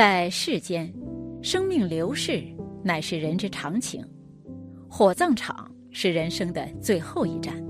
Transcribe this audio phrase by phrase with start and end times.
[0.00, 0.90] 在世间，
[1.42, 2.42] 生命流逝
[2.82, 4.02] 乃是人之常情，
[4.88, 7.62] 火葬场是人生的最后一站。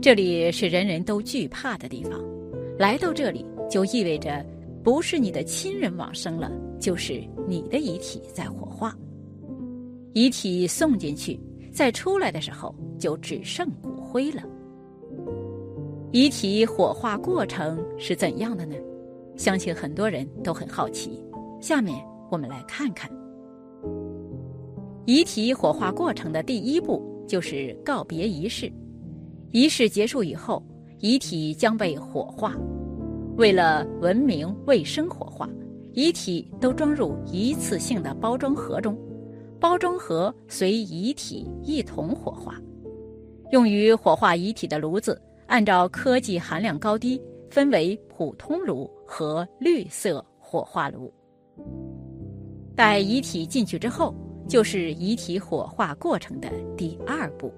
[0.00, 2.18] 这里是人人都惧怕的地方，
[2.78, 4.42] 来到这里就意味着，
[4.82, 6.50] 不是你的亲人往生了，
[6.80, 8.96] 就是你的遗体在火化。
[10.14, 11.38] 遗体送进去，
[11.70, 14.42] 再出来的时候就只剩骨灰了。
[16.10, 18.74] 遗体火化过程是怎样的呢？
[19.38, 21.22] 相信很多人都很好奇，
[21.60, 21.96] 下面
[22.28, 23.08] 我们来看看。
[25.06, 28.70] 遗体火化过程的第一步就是告别仪式。
[29.52, 30.62] 仪式结束以后，
[30.98, 32.54] 遗体将被火化。
[33.36, 35.48] 为了文明卫生火化，
[35.92, 38.98] 遗体都装入一次性的包装盒中，
[39.60, 42.60] 包装盒随遗体一同火化。
[43.52, 47.22] 用于火化遗体的炉子，按照科技含量高低。
[47.50, 51.12] 分为普通炉和绿色火化炉。
[52.74, 54.14] 待遗体进去之后，
[54.46, 57.52] 就是遗体火化过程的第二步。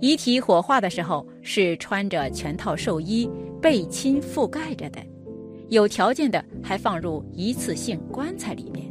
[0.00, 3.30] 遗体火化的时候是穿着全套寿衣、
[3.62, 5.00] 被侵覆盖着的，
[5.68, 8.86] 有条件的还放入一次性棺材里面。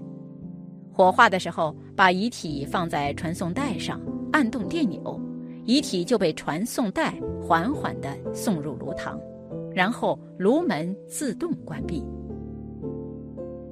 [0.91, 5.19] 火化的时候，把遗体放在传送带上，按动电钮，
[5.65, 9.19] 遗体就被传送带缓缓地送入炉膛。
[9.75, 12.01] 然后炉门自动关闭。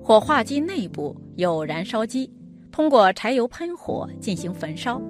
[0.03, 2.29] 火化机内部有燃烧机，
[2.73, 5.01] 通过柴油喷火进行焚烧。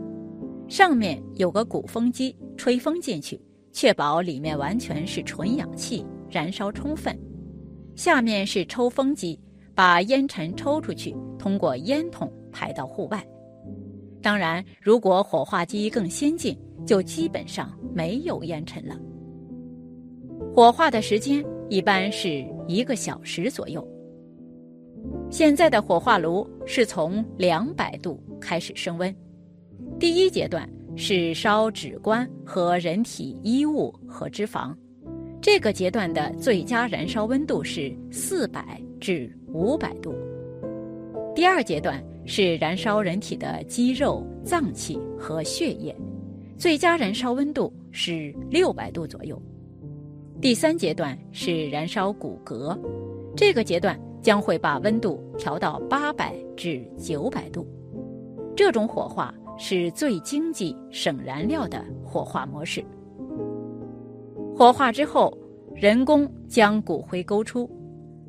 [0.68, 7.18] 上面有个鼓风机，吹风进去，确保里面完全是纯氧气，燃烧充分。
[7.96, 9.40] 下面是抽风机，
[9.74, 13.26] 把烟尘抽出去，通过烟筒排到户外。
[14.22, 18.96] 当然，如果火化机更先进，就基本上没有烟尘了。
[20.56, 23.84] 火化的时间一般是一个小时左右。
[25.32, 29.14] 现在的火化炉是从两百度开始升温，
[30.00, 34.72] 第一阶段是烧纸棺和人体衣物和脂肪，
[35.42, 40.14] 这个阶段的最佳燃烧温度是四百至五百度。
[41.34, 45.96] 第二阶段是燃烧人体的肌肉、脏器和血液，
[46.60, 49.42] 最佳燃烧温度是六百度左右。
[50.44, 52.78] 第三阶段是燃烧骨骼，
[53.34, 57.66] 这个阶段将会把温度调到八百至九百度。
[58.54, 62.84] 这种火化是最经济、省燃料的火化模式。
[64.54, 65.34] 火化之后，
[65.74, 67.70] 人工将骨灰勾出，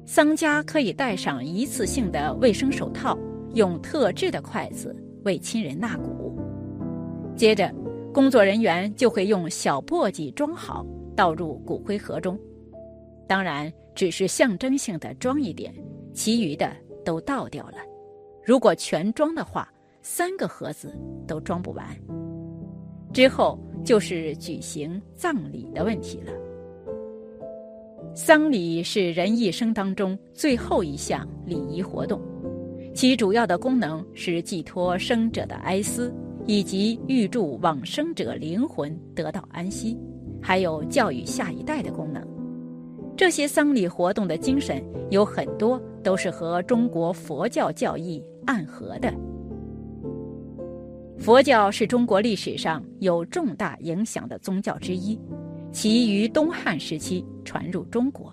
[0.06, 3.18] 丧家可以戴上一次性的卫生手套，
[3.54, 6.38] 用特制的筷子为亲人纳骨。
[7.34, 7.68] 接着，
[8.12, 10.86] 工作人员就会用小簸箕装好。
[11.16, 12.38] 倒入骨灰盒中，
[13.26, 15.72] 当然只是象征性的装一点，
[16.12, 16.70] 其余的
[17.04, 17.78] 都倒掉了。
[18.44, 19.72] 如果全装的话，
[20.02, 20.94] 三个盒子
[21.26, 21.86] 都装不完。
[23.12, 26.32] 之后就是举行葬礼的问题了。
[28.14, 32.20] 丧礼是人一生当中最后一项礼仪活动，
[32.94, 36.12] 其主要的功能是寄托生者的哀思，
[36.46, 39.98] 以及预祝往生者灵魂得到安息。
[40.46, 42.22] 还有教育下一代的功能，
[43.16, 49.10] 这些丧礼活动的精神有很多都是和中国佛教教义暗合的。
[51.18, 55.18] 佛教是中国历史上有重大影响的宗教之一，
[55.72, 58.30] 其于东汉时期传入中国。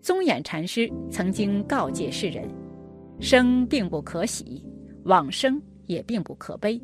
[0.00, 2.48] 宗衍禅师曾经告诫世人：
[3.18, 4.64] 生并不可喜，
[5.02, 6.80] 往生也并不可悲。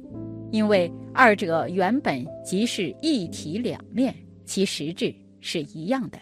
[0.52, 4.14] 因为二者原本即是一体两面，
[4.44, 6.18] 其实质是一样的。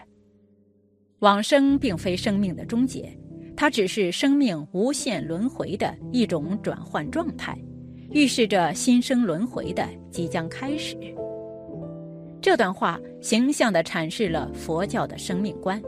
[1.18, 3.14] 往生并非生命的终结，
[3.56, 7.58] 它只是生命无限轮回的一种转换状态，
[8.12, 10.96] 预示着新生轮回的即将开始。
[12.40, 15.82] 这段话形象地阐释了佛教的生命观，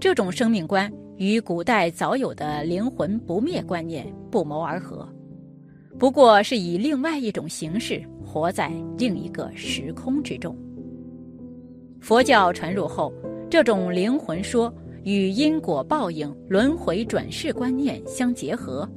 [0.00, 5.08] 这种生命观与古代早有的灵魂不灭观念不谋而合。
[5.98, 10.56] 不过是以另外一种形式活在另一个时空之中。
[12.00, 13.12] 佛教传入后，
[13.50, 14.72] 这种灵魂说
[15.02, 18.88] 与因果报应、轮回转世观念相结合，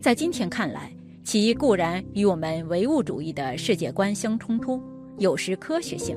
[0.00, 4.80] 在今天看来，其固然与我们唯物主义的世界观相冲突，
[5.18, 6.16] 有失科学性，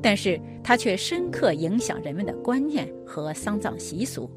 [0.00, 4.30] 但是它却深刻影响人们的观念和丧葬习俗。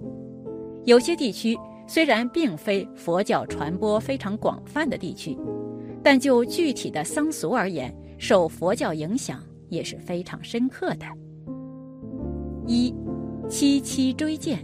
[0.85, 1.55] 有些地区。
[1.87, 5.37] 虽然并非佛教传播非常广泛的地区，
[6.03, 11.05] 但就具体的丧俗而言，受佛教影响也是非常深刻的。
[12.67, 12.93] 一，
[13.47, 14.59] 七七追荐。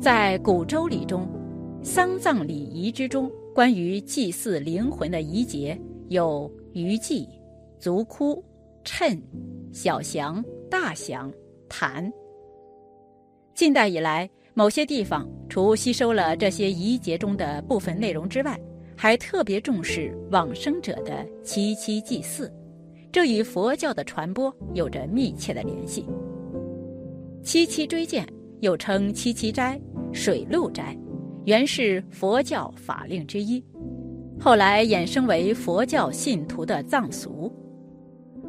[0.00, 1.28] 在古周礼中，
[1.82, 5.76] 丧葬礼仪之中，关于祭祀灵魂的仪节
[6.08, 7.28] 有余祭、
[7.80, 8.40] 足哭、
[8.84, 9.20] 谶、
[9.72, 11.32] 小祥、大祥、
[11.68, 12.08] 坛。
[13.54, 18.58] 近代以来，某些地方除吸收了这些仪节中的部分内容之外，
[18.96, 22.52] 还特别重视往生者的七七祭祀，
[23.12, 26.04] 这与佛教的传播有着密切的联系。
[27.40, 28.26] 七七追荐
[28.58, 29.80] 又称七七斋、
[30.12, 30.98] 水陆斋，
[31.44, 33.64] 原是佛教法令之一，
[34.40, 37.48] 后来衍生为佛教信徒的葬俗。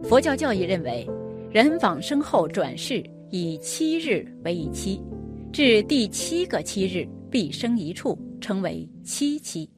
[0.01, 1.07] 佛教教义认为，
[1.51, 4.99] 人往生后转世以七日为一期，
[5.51, 9.69] 至第七个七日必生一处，称为七七。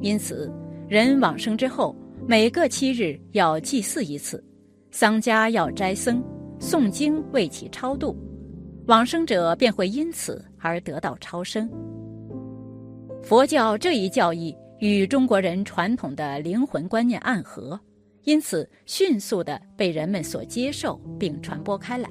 [0.00, 0.50] 因此，
[0.88, 1.94] 人往生之后，
[2.26, 4.42] 每个七日要祭祀一次，
[4.90, 6.22] 丧家要斋僧
[6.58, 8.16] 诵经为其超度。
[8.86, 11.70] 往生者便会因此而得到超生。
[13.22, 17.78] 佛教这一教义与中国人传统的灵魂观念暗合，
[18.24, 22.10] 因此迅速的被人们所接受并传播开来。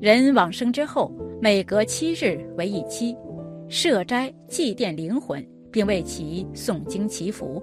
[0.00, 1.10] 人往生之后，
[1.40, 3.16] 每隔七日为一期，
[3.68, 7.62] 设斋祭奠灵魂，并为其诵经祈福，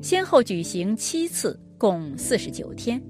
[0.00, 3.00] 先后举行七次，共四十九天。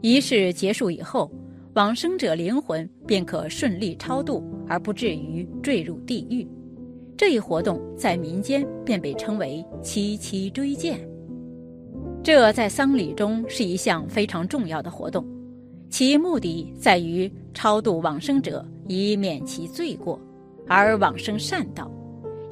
[0.00, 1.30] 仪式结束以后。
[1.74, 6.48] 往生者灵魂便可顺利超度，而不至于坠入地狱。
[7.18, 10.98] 这一活动在民间便被称为“七七追荐”。
[12.24, 15.22] 这在丧礼中是一项非常重要的活动，
[15.96, 20.20] 其目的在于超度往生者以免其罪过，
[20.68, 21.90] 而往生善道，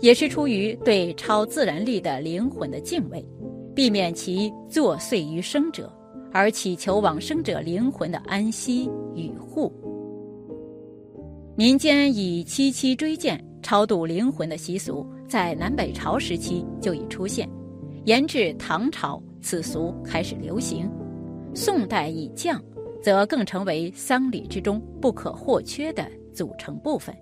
[0.00, 3.22] 也是出于对超自然力的灵魂的敬畏，
[3.74, 5.92] 避免其作祟于生者。
[6.32, 9.70] 而祈求往生者灵魂的安息与护。
[11.54, 17.46] 民间以七七追荐超度灵魂的习俗，在南北朝时期就已出现，
[18.06, 20.90] 延至唐朝，此俗开始流行。
[21.54, 22.58] 宋代以降，
[23.04, 27.14] 则更成为丧礼之中不可或缺的组成部分。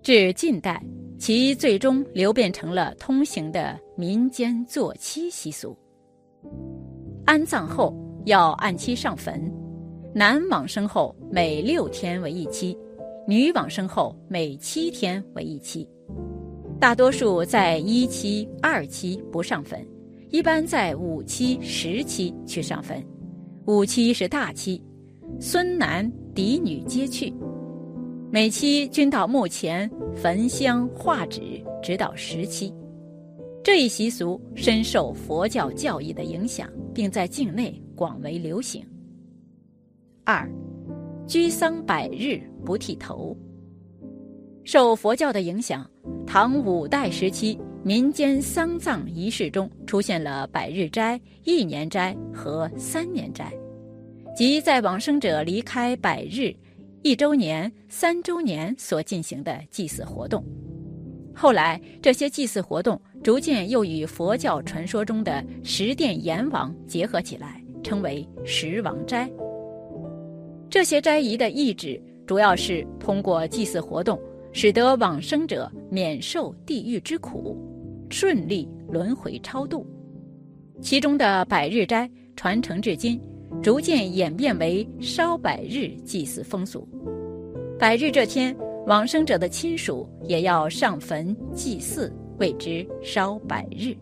[0.00, 0.80] 至近代，
[1.18, 5.76] 其最终流变成了通行的民间坐期习俗。
[7.24, 7.92] 安葬后。
[8.26, 9.40] 要按期上坟，
[10.12, 12.76] 男往生后每六天为一期，
[13.24, 15.88] 女往生后每七天为一期。
[16.80, 19.80] 大多数在一期、二期不上坟，
[20.30, 23.00] 一般在五期、十期去上坟。
[23.66, 24.80] 五期是大期，
[25.40, 27.34] 孙男嫡女皆去。
[28.30, 31.40] 每期均到墓前焚香画纸，
[31.82, 32.72] 直到十期。
[33.64, 37.82] 这一习俗深受佛教教义的影响，并在境内。
[37.96, 38.84] 广为流行。
[40.22, 40.46] 二，
[41.26, 43.34] 居丧百日不剃头。
[44.64, 45.90] 受佛教的影响，
[46.26, 53.52] 唐五代时期民间丧葬仪式中出现了百日斋、一年斋和三年斋，
[54.34, 56.52] 即在往生者离开百日、
[57.02, 60.44] 一周年、三周年所进行的祭祀活动。
[61.32, 67.62] 后来，这些祭祀活动逐渐又与佛教传说中的十殿阎王结合起来。
[67.84, 69.30] 称为十王斋。
[70.68, 74.20] 这些斋仪的意旨主要是通过祭祀活动，
[74.52, 77.56] 使得往生者免受地狱之苦，
[78.10, 79.86] 顺利轮回超度。
[80.80, 83.20] 其中的百日斋传承至今，
[83.62, 86.88] 逐渐演变为烧百日祭祀风俗。
[87.78, 93.94] 百日这天，往生者的亲属也要上坟祭祀，谓之烧百日。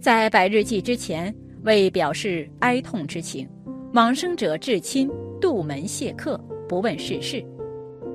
[0.00, 1.34] 在百日祭之前。
[1.62, 3.44] 为表示哀痛之情，
[3.92, 6.38] 往生者至亲杜门谢客，
[6.68, 7.44] 不问世事。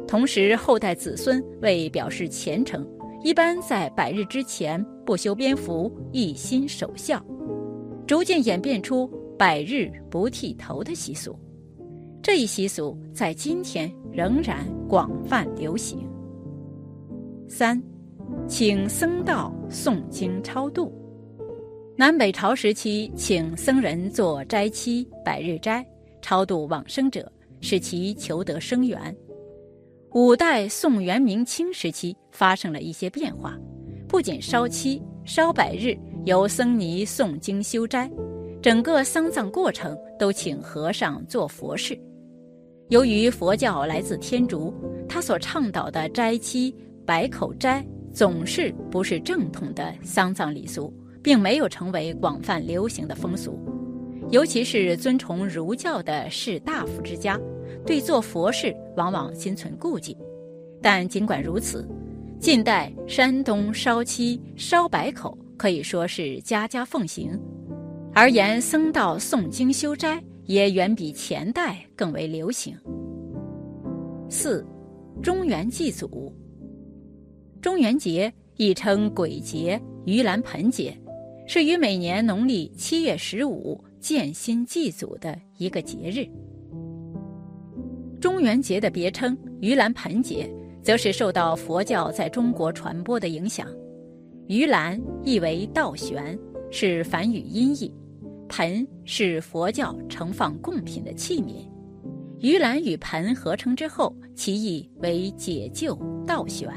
[0.07, 2.87] 同时，后代子孙为表示虔诚，
[3.23, 7.23] 一般在百日之前不修边幅，一心守孝，
[8.07, 11.37] 逐渐演变出百日不剃头的习俗。
[12.23, 15.99] 这一习俗在今天仍然广泛流行。
[17.47, 17.81] 三，
[18.47, 20.91] 请僧道诵经超度。
[21.95, 25.85] 南北朝时期，请僧人做斋期、百日斋，
[26.23, 29.15] 超度往生者，使其求得生源。
[30.13, 33.57] 五代、宋、元、明清时期发生了一些变化，
[34.07, 38.11] 不仅烧期、烧百日由僧尼诵经修斋，
[38.61, 41.97] 整个丧葬过程都请和尚做佛事。
[42.89, 44.73] 由于佛教来自天竺，
[45.07, 46.75] 他所倡导的斋期、
[47.05, 50.93] 百口斋总是不是正统的丧葬礼俗。
[51.23, 53.59] 并没有成为广泛流行的风俗，
[54.31, 57.39] 尤其是尊崇儒教的士大夫之家，
[57.85, 60.17] 对做佛事往往心存顾忌，
[60.81, 61.87] 但尽管如此，
[62.39, 67.39] 近代山东烧漆、烧白口可以说是家家奉行，
[68.13, 72.75] 而言僧道诵经修斋也远比前代更为流行。
[74.29, 74.65] 四，
[75.21, 76.33] 中元祭祖。
[77.61, 80.97] 中元节亦称鬼节、盂兰盆节，
[81.45, 86.27] 是于每年农历七月十五建新祭祖的一个节日。
[88.21, 90.49] 中元节的别称盂兰盆节。
[90.83, 93.67] 则是受到佛教在中国传播的影响，
[94.47, 96.35] 盂兰意为倒悬，
[96.71, 97.93] 是梵语音译，
[98.49, 101.69] 盆是佛教盛放贡品的器皿，
[102.39, 106.67] 盂兰与盆合成之后，其意为解救倒悬。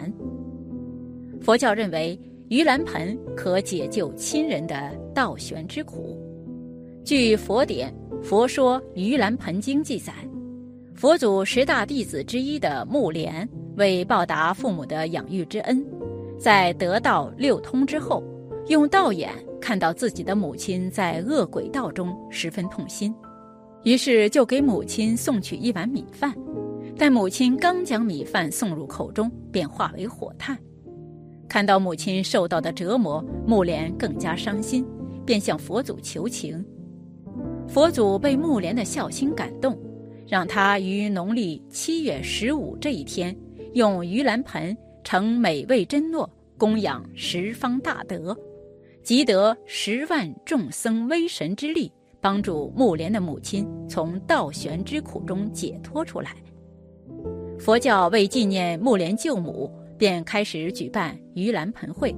[1.40, 2.20] 佛教认为
[2.50, 6.20] 盂兰盆可解救亲人的倒悬之苦。
[7.06, 7.90] 据佛典
[8.22, 10.12] 《佛说盂兰盆经》记载，
[10.94, 13.48] 佛祖十大弟子之一的木莲。
[13.76, 15.84] 为报答父母的养育之恩，
[16.38, 18.22] 在得道六通之后，
[18.68, 23.12] 用道眼看到自己的母亲在恶鬼道中，十分痛心，
[23.82, 26.32] 于是就给母亲送去一碗米饭。
[26.96, 30.56] 但母亲刚将米饭送入口中，便化为火炭。
[31.48, 34.86] 看到母亲受到的折磨，木莲更加伤心，
[35.26, 36.64] 便向佛祖求情。
[37.66, 39.76] 佛祖被木莲的孝心感动，
[40.26, 43.36] 让他于农历七月十五这一天。
[43.74, 48.36] 用盂兰盆盛美味珍诺，供养十方大德，
[49.02, 51.90] 集得十万众僧威神之力，
[52.20, 56.36] 帮助木莲的母亲从倒悬之苦中解脱出来。
[57.58, 62.14] 佛教为纪念木莲救母，便开始举办盂兰盆会，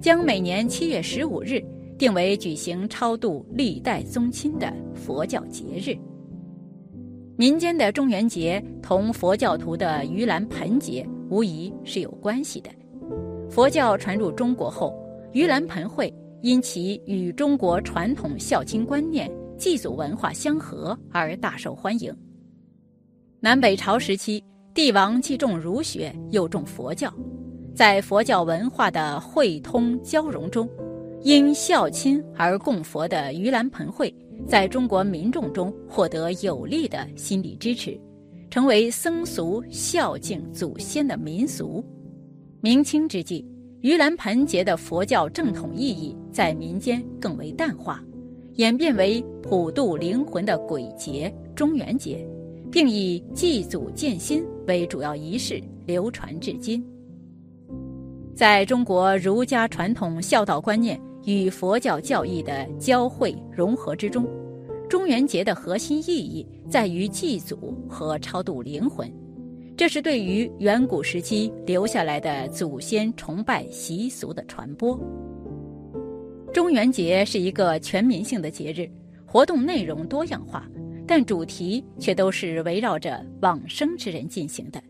[0.00, 1.62] 将每年七月十五日
[1.98, 5.94] 定为举行超度历代宗亲的佛教节日。
[7.38, 12.70] 民间的中元节同佛教徒的盂兰盆节无疑是有关系的。
[13.50, 14.98] 佛教传入中国后，
[15.34, 22.10] 盂兰盆会因其与中国传统孝亲观念、祭祖文化相合而大受欢迎。
[23.38, 27.12] 南北朝时期，帝王既重儒学又重佛教，
[27.74, 30.66] 在佛教文化的汇通交融中，
[31.20, 34.12] 因孝亲而供佛的盂兰盆会。
[34.46, 37.98] 在中国民众中获得有力的心理支持，
[38.50, 41.84] 成为僧俗孝敬祖先的民俗。
[42.60, 43.44] 明清之际，
[43.82, 48.02] 盂兰盆节的佛教正统意义在民间更为淡化，
[48.54, 52.26] 演变为普度灵魂的鬼节——中元节，
[52.70, 56.84] 并以祭祖建新为主要仪式流传至今。
[58.34, 61.00] 在中国儒家传统孝道观念。
[61.26, 64.24] 与佛教教义的交汇融合之中，
[64.88, 69.12] 中元节的核心意义在于祭祖和超度灵魂，
[69.76, 74.98] 这是对于远古时期留下来的祖先崇拜习俗的传播。
[76.54, 78.88] 中元节是一个全民性的节日，
[79.26, 80.64] 活动内容多样化，
[81.08, 84.80] 但主题却都是围绕着往生之人进行的。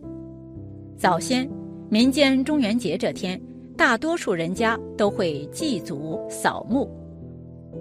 [0.99, 1.49] 早先，
[1.89, 3.41] 民间中元节这天。
[3.77, 6.89] 大多数人家都会祭祖扫墓，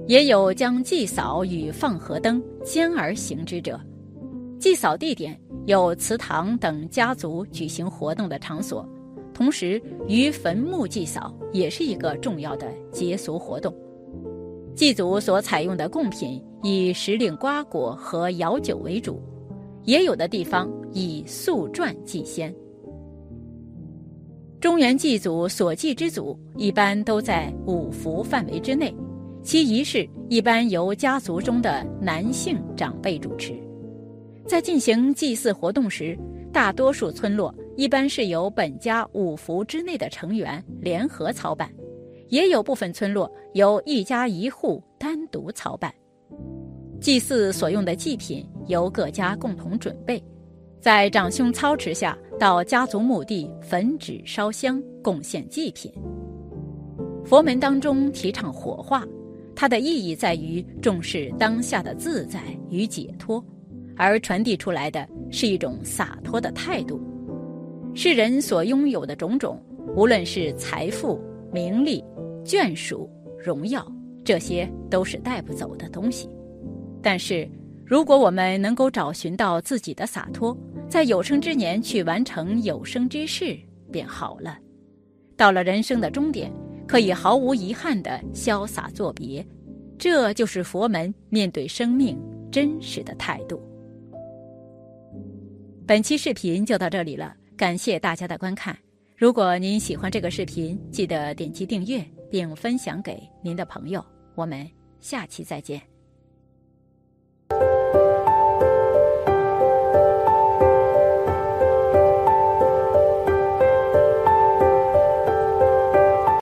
[0.07, 3.79] 也有将祭扫与放河灯兼而行之者。
[4.59, 8.85] 祭扫地点有祠堂等家族举行活动的场所，
[9.33, 13.73] 同时于坟墓祭扫也是一个重要的节俗活动。
[14.75, 19.21] 祭祖所采用的贡品以时令瓜果和肴酒为主，
[19.85, 22.53] 也有的地方以素馔祭先。
[24.65, 28.91] 中原祭祖所祭之祖一般都在五福范围之内，
[29.43, 33.53] 其仪式一般由家族中的男性长辈主持。
[34.47, 36.17] 在进行祭祀活动时，
[36.51, 41.71] 大多数村落一般是由本家五福之内的成员联合操办，
[42.29, 45.93] 也有部分村落由一家一户单独操办。
[46.99, 50.19] 祭祀所用的祭品由各家共同准备。
[50.81, 55.91] 在长兄操持下，到家族墓地焚纸烧香，贡献祭品。
[57.23, 59.05] 佛门当中提倡火化，
[59.55, 63.43] 它的意义在于重视当下的自在与解脱，
[63.95, 67.01] 而传递出来的是一种洒脱的态度。
[67.93, 69.57] 世人所拥有的种种，
[69.95, 71.17] 无论是财富、
[71.53, 72.03] 名利、
[72.43, 73.09] 眷属、
[73.41, 73.89] 荣耀，
[74.25, 76.29] 这些都是带不走的东西。
[77.01, 77.47] 但是，
[77.85, 80.55] 如果我们能够找寻到自己的洒脱，
[80.89, 83.57] 在有生之年去完成有生之事
[83.91, 84.57] 便好了。
[85.35, 86.51] 到了人生的终点，
[86.87, 89.45] 可以毫无遗憾的潇洒作别，
[89.97, 92.17] 这就是佛门面对生命
[92.51, 93.61] 真实的态度。
[95.85, 98.75] 本期视频就到这里了，感谢大家的观看。
[99.17, 104.03] 如果您喜欢这个视频，记得点击订阅并分享给您的朋友。
[104.35, 104.67] 我们
[104.99, 105.94] 下期再见。